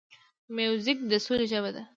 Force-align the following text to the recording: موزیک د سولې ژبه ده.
موزیک 0.55 0.99
د 1.09 1.11
سولې 1.25 1.45
ژبه 1.51 1.69
ده. 1.75 1.83